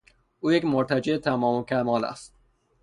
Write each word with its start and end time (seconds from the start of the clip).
او 0.39 0.51
یک 0.51 0.65
مرتجع 0.65 1.17
تمام 1.17 1.55
و 1.55 1.65
کمال 1.65 2.05
است. 2.05 2.35